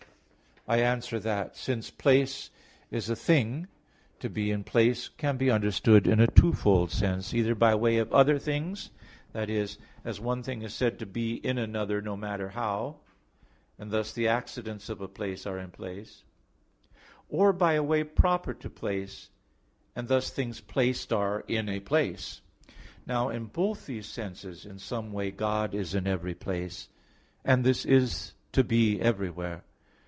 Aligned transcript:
(Jer. 0.69 0.77
23:24). 0.77 0.83
I 0.83 0.85
answer 0.85 1.19
that, 1.19 1.57
Since 1.57 1.89
place 1.89 2.51
is 2.91 3.09
a 3.09 3.15
thing, 3.15 3.67
to 4.19 4.29
be 4.29 4.51
in 4.51 4.63
place 4.63 5.09
can 5.09 5.35
be 5.35 5.49
understood 5.49 6.05
in 6.07 6.19
a 6.21 6.27
twofold 6.27 6.91
sense; 6.91 7.33
either 7.33 7.55
by 7.55 7.73
way 7.75 7.97
of 7.97 8.13
other 8.13 8.37
things 8.37 8.91
i.e. 9.33 9.67
as 10.05 10.19
one 10.21 10.43
thing 10.43 10.61
is 10.61 10.73
said 10.73 10.99
to 10.99 11.05
be 11.07 11.33
in 11.35 11.57
another 11.57 11.99
no 11.99 12.15
matter 12.15 12.49
how; 12.49 12.97
and 13.79 13.89
thus 13.91 14.13
the 14.13 14.27
accidents 14.29 14.87
of 14.87 15.01
a 15.01 15.07
place 15.09 15.47
are 15.47 15.57
in 15.59 15.71
place; 15.71 16.23
or 17.27 17.51
by 17.51 17.73
a 17.73 17.83
way 17.83 18.03
proper 18.03 18.53
to 18.53 18.69
place; 18.69 19.29
and 19.95 20.07
thus 20.07 20.29
things 20.29 20.61
placed 20.61 21.11
are 21.11 21.43
in 21.47 21.67
a 21.67 21.79
place. 21.79 22.39
Now 23.07 23.27
in 23.29 23.45
both 23.47 23.87
these 23.87 24.05
senses, 24.05 24.65
in 24.65 24.77
some 24.77 25.11
way 25.11 25.31
God 25.31 25.73
is 25.73 25.95
in 25.95 26.05
every 26.07 26.35
place; 26.35 26.87
and 27.43 27.63
this 27.63 27.83
is 27.83 28.33
to 28.51 28.63
be 28.63 29.01
everywhere. 29.01 29.63